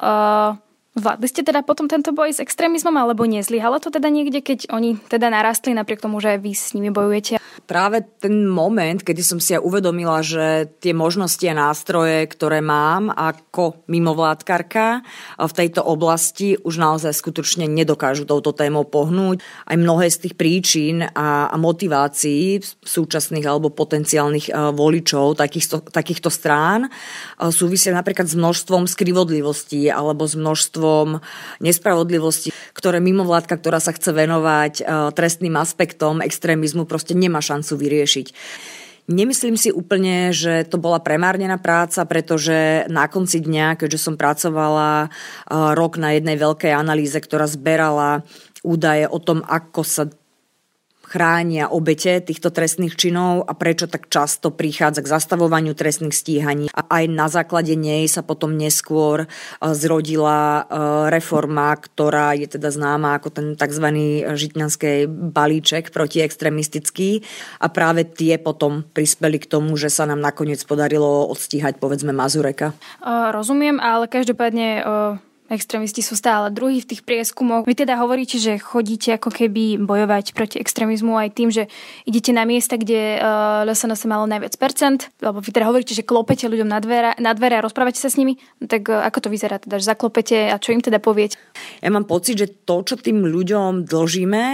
[0.00, 0.56] Uh,
[1.00, 5.00] Zvládli ste teda potom tento boj s extrémizmom alebo nezlyhalo to teda niekde, keď oni
[5.08, 7.40] teda narastli napriek tomu, že vy s nimi bojujete?
[7.64, 13.08] Práve ten moment, kedy som si ja uvedomila, že tie možnosti a nástroje, ktoré mám
[13.08, 15.00] ako mimovládkarka
[15.40, 19.40] v tejto oblasti už naozaj skutočne nedokážu touto témou pohnúť.
[19.64, 26.92] Aj mnohé z tých príčin a, a motivácií súčasných alebo potenciálnych voličov takýchto, takýchto strán
[27.48, 31.22] súvisia napríklad s množstvom skrivodlivostí alebo s množstvom množstvom
[31.62, 34.82] nespravodlivosti, ktoré mimovládka, ktorá sa chce venovať e,
[35.14, 38.26] trestným aspektom extrémizmu, proste nemá šancu vyriešiť.
[39.10, 45.06] Nemyslím si úplne, že to bola premárnená práca, pretože na konci dňa, keďže som pracovala
[45.06, 45.08] e,
[45.74, 48.22] rok na jednej veľkej analýze, ktorá zberala
[48.60, 50.04] údaje o tom, ako sa
[51.10, 56.70] chránia obete týchto trestných činov a prečo tak často prichádza k zastavovaniu trestných stíhaní.
[56.70, 59.28] A aj na základe nej sa potom neskôr e,
[59.74, 60.62] zrodila e,
[61.10, 63.86] reforma, ktorá je teda známa ako ten tzv.
[64.38, 67.26] žitňanský balíček protiextremistický
[67.58, 72.70] a práve tie potom prispeli k tomu, že sa nám nakoniec podarilo odstíhať povedzme Mazureka.
[73.34, 74.86] Rozumiem, ale každopádne
[75.50, 77.66] extrémisti sú stále druhí v tých prieskumoch.
[77.66, 81.66] Vy teda hovoríte, že chodíte ako keby bojovať proti extrémizmu aj tým, že
[82.06, 86.46] idete na miesta, kde uh, LSNS malo najviac percent, lebo vy teda hovoríte, že klopete
[86.46, 89.28] ľuďom na dvere, na dvere a rozprávate sa s nimi, no tak uh, ako to
[89.28, 91.36] vyzerá teda, že zaklopete a čo im teda poviete?
[91.82, 94.44] Ja mám pocit, že to, čo tým ľuďom dlžíme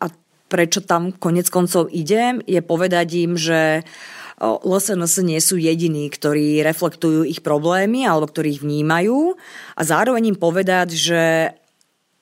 [0.00, 0.06] a
[0.48, 6.60] prečo tam konec koncov idem, je povedať im, že uh, LSNS nie sú jediní, ktorí
[6.60, 9.32] reflektujú ich problémy alebo ktorí ich vnímajú.
[9.76, 11.22] A zároveň im povedať, že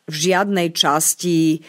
[0.06, 1.64] v žiadnej časti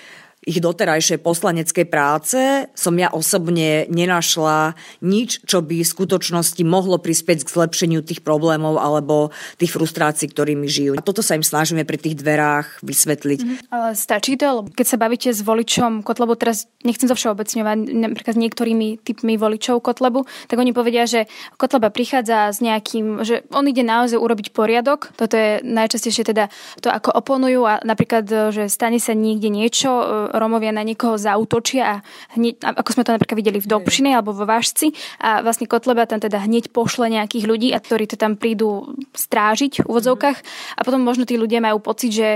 [0.45, 7.43] ich doterajšej poslaneckej práce som ja osobne nenašla nič, čo by v skutočnosti mohlo prispieť
[7.43, 10.93] k zlepšeniu tých problémov alebo tých frustrácií, ktorými žijú.
[10.95, 13.39] A toto sa im snažíme pri tých dverách vysvetliť.
[13.41, 14.69] Mm, ale stačí to?
[14.69, 19.81] Keď sa bavíte s voličom Kotlebu, teraz nechcem zo všeobecňovať, napríklad s niektorými typmi voličov
[19.81, 21.25] Kotlebu, tak oni povedia, že
[21.57, 25.09] Kotleba prichádza s nejakým, že on ide naozaj urobiť poriadok.
[25.17, 26.53] Toto je najčastejšie teda
[26.85, 29.89] to, ako oponujú a napríklad, že stane sa niekde niečo,
[30.37, 31.95] Romovia na niekoho zautočia a
[32.35, 36.21] hneď, ako sme to napríklad videli v Dobšine alebo vo Vážci a vlastne Kotleba tam
[36.21, 40.37] teda hneď pošle nejakých ľudí, a ktorí to tam prídu strážiť v úvodzovkách.
[40.77, 42.29] A potom možno tí ľudia majú pocit, že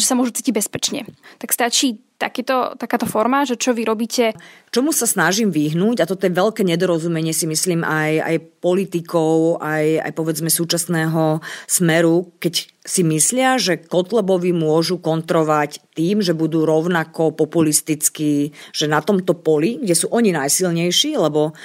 [0.00, 1.04] že sa môžu cítiť bezpečne.
[1.36, 4.36] Tak stačí takýto, takáto forma, že čo vy robíte?
[4.68, 10.04] Čomu sa snažím vyhnúť, a toto je veľké nedorozumenie si myslím aj, aj politikov, aj,
[10.04, 17.32] aj povedzme súčasného smeru, keď si myslia, že Kotlebovi môžu kontrovať tým, že budú rovnako
[17.32, 21.56] populistickí, že na tomto poli, kde sú oni najsilnejší, lebo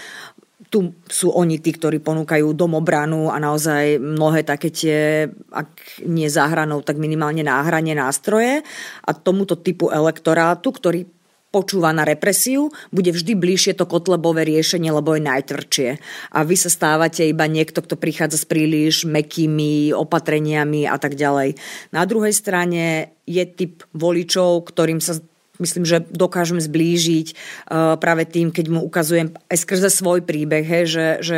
[0.76, 5.24] tu sú oni tí, ktorí ponúkajú domobranu a naozaj mnohé také tie,
[5.56, 8.60] ak nie záhranou, tak minimálne náhranie nástroje.
[9.08, 11.08] A tomuto typu elektorátu, ktorý
[11.56, 15.90] počúva na represiu, bude vždy bližšie to kotlebové riešenie, lebo je najtvrdšie.
[16.36, 21.56] A vy sa stávate iba niekto, kto prichádza s príliš mekými opatreniami a tak ďalej.
[21.96, 25.16] Na druhej strane je typ voličov, ktorým sa
[25.60, 30.82] myslím, že dokážem zblížiť uh, práve tým, keď mu ukazujem aj skrze svoj príbeh, he,
[30.88, 31.38] že, že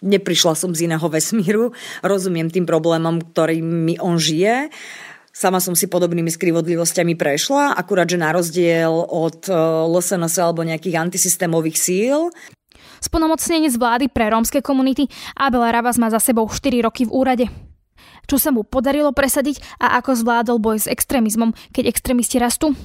[0.00, 4.72] neprišla som z iného vesmíru, rozumiem tým problémom, ktorými on žije.
[5.30, 10.98] Sama som si podobnými skrivodlivosťami prešla, akurát, že na rozdiel od uh, LSNS alebo nejakých
[10.98, 12.34] antisystémových síl,
[13.00, 17.44] Splnomocnenec vlády pre rómske komunity Abel Ravas má za sebou 4 roky v úrade
[18.30, 22.76] čo sa mu podarilo presadiť a ako zvládol boj s extrémizmom, keď extrémisti rastú?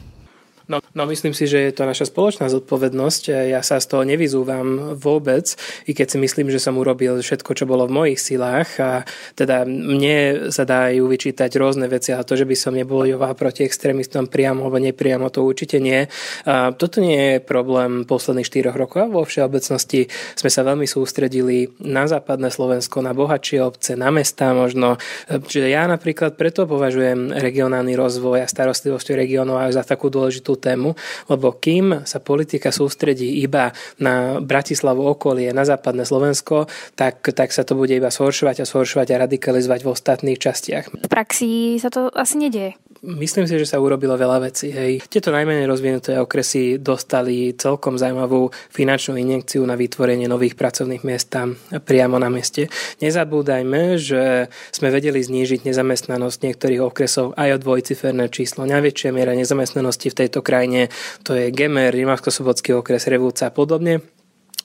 [0.65, 3.23] No, no myslím si, že je to naša spoločná zodpovednosť.
[3.54, 5.54] Ja sa z toho nevyzúvam vôbec,
[5.86, 9.06] i keď si myslím, že som urobil všetko, čo bolo v mojich silách a
[9.38, 14.25] teda mne sa dajú vyčítať rôzne veci, ale to, že by som nebojoval proti extrémistom
[14.25, 16.10] priamo alebo nepriamo, to určite nie.
[16.49, 19.13] A toto nie je problém posledných 4 rokov.
[19.13, 24.97] Vo všeobecnosti sme sa veľmi sústredili na západné Slovensko, na bohatšie obce, na mesta možno.
[25.30, 30.96] Čiže ja napríklad preto považujem regionálny rozvoj a starostlivosť regionov za takú dôležitú tému,
[31.32, 37.68] lebo kým sa politika sústredí iba na Bratislavu okolie, na západné Slovensko, tak, tak sa
[37.68, 40.86] to bude iba zhoršovať a zhoršovať a radikalizovať v ostatných častiach.
[40.91, 42.78] V praxi sa to asi nedieje.
[43.03, 44.71] Myslím si, že sa urobilo veľa vecí.
[44.71, 45.03] Hej.
[45.12, 51.60] Tieto najmenej rozvinuté okresy dostali celkom zaujímavú finančnú injekciu na vytvorenie nových pracovných miest tam
[51.69, 52.71] priamo na meste.
[53.03, 58.63] Nezabúdajme, že sme vedeli znížiť nezamestnanosť niektorých okresov aj o dvojciferné číslo.
[58.63, 60.88] Najväčšia miera nezamestnanosti v tejto krajine
[61.27, 64.15] to je Gemer, Rimavsko-Sobotský okres, Revúca a podobne.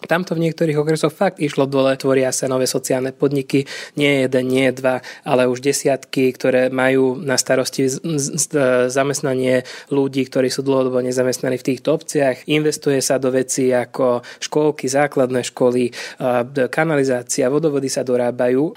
[0.06, 3.66] Tamto v niektorých okresoch fakt išlo dole, tvoria sa nové sociálne podniky,
[3.98, 7.90] nie jeden, nie dva, ale už desiatky, ktoré majú na starosti
[8.88, 12.46] zamestnanie ľudí, ktorí sú dlhodobo nezamestnaní v týchto obciach.
[12.46, 15.90] Investuje sa do vecí ako školky, základné školy,
[16.70, 18.76] kanalizácia, vodovody sa dorábajú.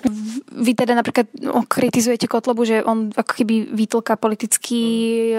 [0.54, 4.84] Vy teda napríklad no, kritizujete Kotlobu, že on ako keby vytlka politický
[5.30, 5.36] e,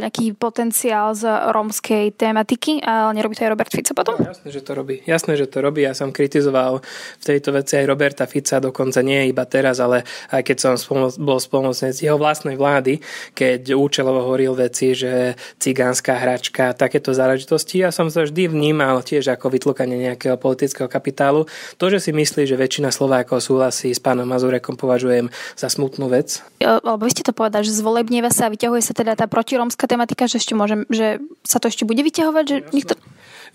[0.00, 4.16] nejaký potenciál z rómskej tematiky, ale nerobí to aj Robert Fico potom?
[4.20, 5.00] No, že to robí.
[5.04, 5.84] Jasné, jasné, že to robí.
[5.84, 6.80] Ja som kritizoval
[7.20, 11.12] v tejto veci aj Roberta Fica, dokonca nie iba teraz, ale aj keď som spomol,
[11.20, 13.04] bol spolumocnec jeho vlastnej vlády,
[13.36, 17.84] keď účelovo hovoril veci, že cigánska hračka, takéto záležitosti.
[17.84, 21.44] Ja som sa vždy vnímal tiež ako vytlkanie nejakého politického kapitálu.
[21.76, 25.28] To, že si myslí, že väčšina Slovákov súhlasí s pánom Mazurekom, považujem
[25.60, 26.40] za smutnú vec.
[26.64, 30.24] Lebo vy ste to povedali, že zvolebnieva sa a vyťahuje sa teda tá protiromská tematika,
[30.24, 32.96] že ešte môžem, že sa to ešte bude vyťahovať, že nikto...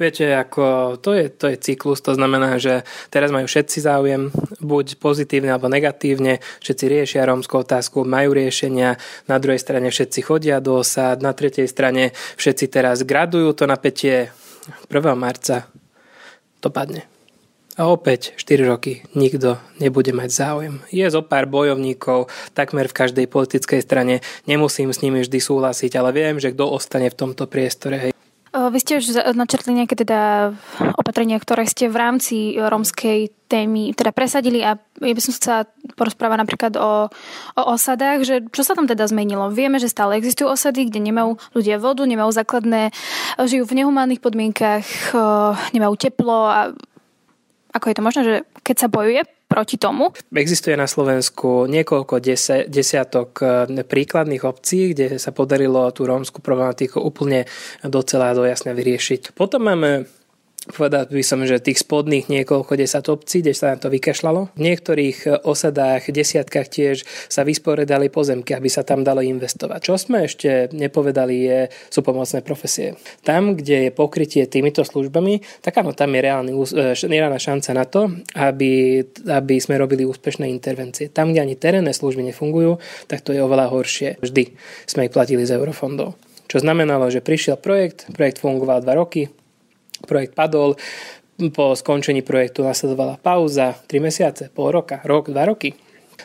[0.01, 2.81] Viete, ako to je, to je cyklus, to znamená, že
[3.13, 8.97] teraz majú všetci záujem, buď pozitívne alebo negatívne, všetci riešia rómskú otázku, majú riešenia,
[9.29, 14.33] na druhej strane všetci chodia do osad, na tretej strane všetci teraz gradujú to napätie
[14.89, 15.13] 1.
[15.13, 15.67] marca
[16.63, 17.03] to padne.
[17.73, 20.75] A opäť 4 roky nikto nebude mať záujem.
[20.93, 24.21] Je zo pár bojovníkov takmer v každej politickej strane.
[24.45, 27.97] Nemusím s nimi vždy súhlasiť, ale viem, že kto ostane v tomto priestore.
[27.97, 28.11] Hej.
[28.53, 30.53] Vy ste už načrtli nejaké teda
[30.93, 35.59] opatrenia, ktoré ste v rámci rómskej témy teda presadili a ja by som chcela
[35.97, 37.09] porozprávať napríklad o,
[37.57, 39.49] o osadách, že čo sa tam teda zmenilo?
[39.49, 42.93] Vieme, že stále existujú osady, kde nemajú ľudia vodu, nemajú základné,
[43.41, 44.85] žijú v nehumánnych podmienkach,
[45.73, 46.77] nemajú teplo a
[47.73, 50.13] ako je to možné, že keď sa bojuje proti tomu?
[50.33, 52.21] Existuje na Slovensku niekoľko
[52.69, 57.49] desiatok eh, príkladných obcí, kde sa podarilo tú rómsku problematiku úplne
[57.81, 59.33] docela dojasne vyriešiť.
[59.33, 60.05] Potom máme
[60.71, 64.55] povedal by som, že tých spodných niekoľko desat obcí, kde sa na to vykašľalo.
[64.55, 66.95] V niektorých e, osadách, desiatkách tiež
[67.27, 69.79] sa vysporedali pozemky, aby sa tam dalo investovať.
[69.83, 71.59] Čo sme ešte nepovedali, je,
[71.91, 72.95] sú pomocné profesie.
[73.27, 77.83] Tam, kde je pokrytie týmito službami, tak áno, tam je reálny, e, reálna šanca na
[77.83, 78.07] to,
[78.39, 81.11] aby, aby sme robili úspešné intervencie.
[81.11, 82.79] Tam, kde ani terénne služby nefungujú,
[83.11, 84.23] tak to je oveľa horšie.
[84.23, 84.55] Vždy
[84.87, 86.15] sme ich platili z eurofondov.
[86.47, 89.25] Čo znamenalo, že prišiel projekt, projekt fungoval dva roky,
[90.03, 90.75] Projekt padol,
[91.55, 95.73] po skončení projektu nasledovala pauza, 3 mesiace, pol roka, rok, 2 roky.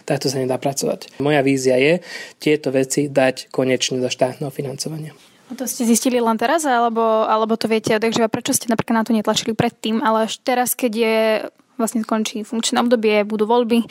[0.04, 1.20] Takto sa nedá pracovať.
[1.24, 2.04] Moja vízia je
[2.38, 5.16] tieto veci dať konečne do štátneho financovania.
[5.48, 9.04] A to ste zistili len teraz, alebo, alebo to viete, takže prečo ste napríklad na
[9.08, 11.16] to netlačili predtým, ale až teraz, keď je
[11.80, 13.88] vlastne skončí funkčné obdobie, budú voľby,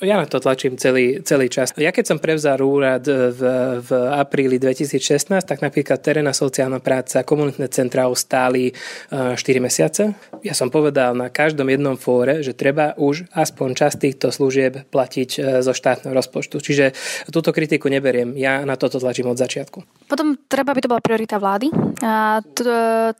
[0.00, 1.74] ja na to tlačím celý, celý čas.
[1.74, 3.40] Ja keď som prevzal úrad v,
[3.82, 8.70] v apríli 2016, tak napríklad terénna sociálna práca, komunitné centrá stáli
[9.10, 10.14] 4 mesiace.
[10.46, 15.30] Ja som povedal na každom jednom fóre, že treba už aspoň časť týchto služieb platiť
[15.36, 16.62] e, zo štátneho rozpočtu.
[16.62, 16.94] Čiže
[17.28, 18.38] túto kritiku neberiem.
[18.38, 20.08] Ja na toto tlačím od začiatku.
[20.08, 21.68] Potom treba, by to bola priorita vlády.
[22.00, 22.62] A to,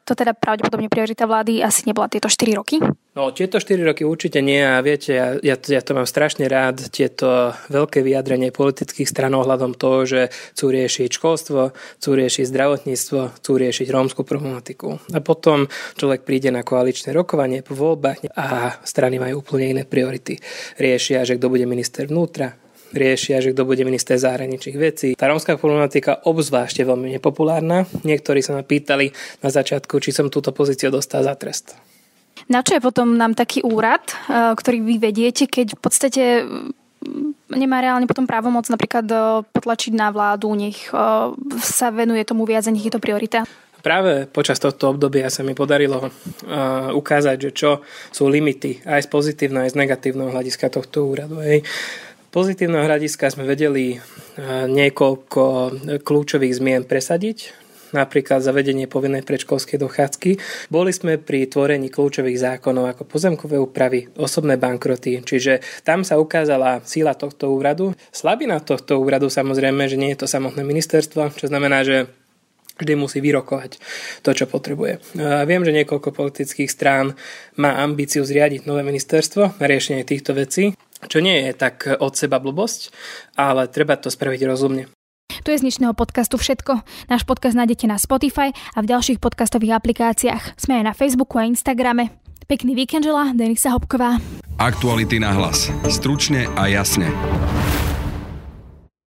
[0.06, 2.78] to teda pravdepodobne priorita vlády asi nebola tieto 4 roky.
[3.18, 6.86] No, tieto 4 roky určite nie a viete, ja, ja, ja to mám strašne rád,
[6.94, 10.20] tieto veľké vyjadrenie politických stran ohľadom toho, že
[10.54, 15.02] chcú riešiť školstvo, chcú riešiť zdravotníctvo, chcú riešiť rómskú problematiku.
[15.10, 15.66] A potom
[15.98, 20.38] človek príde na koaličné rokovanie po voľbách a strany majú úplne iné priority.
[20.78, 22.54] Riešia, že kto bude minister vnútra,
[22.94, 25.18] riešia, že kto bude minister zahraničných vecí.
[25.18, 27.82] Tá rómska problematika obzvlášť je veľmi nepopulárna.
[28.06, 29.10] Niektorí sa ma pýtali
[29.42, 31.97] na začiatku, či som túto pozíciu dostal za trest.
[32.48, 37.52] Na čo je potom nám taký úrad, eh, ktorý vy vediete, keď v podstate mm,
[37.52, 40.96] nemá reálne potom právomoc napríklad eh, potlačiť na vládu, nech eh,
[41.60, 43.44] sa venuje tomu viac a nech je to priorita?
[43.78, 46.10] Práve počas tohto obdobia sa mi podarilo uh,
[46.90, 47.70] ukázať, že čo
[48.10, 51.38] sú limity aj z pozitívneho, aj z negatívneho hľadiska tohto úradu.
[51.38, 51.62] Hej.
[52.34, 54.02] Pozitívneho hľadiska sme vedeli
[54.66, 55.42] niekoľko
[56.02, 57.54] kľúčových zmien presadiť,
[57.94, 60.30] napríklad zavedenie povinnej predškolskej dochádzky.
[60.68, 66.84] Boli sme pri tvorení kľúčových zákonov ako pozemkové úpravy, osobné bankroty, čiže tam sa ukázala
[66.84, 67.96] síla tohto úradu.
[68.12, 72.08] Slabina tohto úradu samozrejme, že nie je to samotné ministerstvo, čo znamená, že
[72.78, 73.82] vždy musí vyrokovať
[74.22, 75.18] to, čo potrebuje.
[75.50, 77.18] Viem, že niekoľko politických strán
[77.58, 80.78] má ambíciu zriadiť nové ministerstvo na riešenie týchto vecí,
[81.10, 82.94] čo nie je tak od seba blbosť,
[83.34, 84.86] ale treba to spraviť rozumne.
[85.44, 86.82] Tu je z dnešného podcastu všetko.
[87.06, 90.58] Náš podcast nájdete na Spotify a v ďalších podcastových aplikáciách.
[90.58, 92.10] Sme aj na Facebooku a Instagrame.
[92.50, 94.18] Pekný víkend želá Denisa Hopková.
[94.58, 95.70] Aktuality na hlas.
[95.86, 97.12] Stručne a jasne.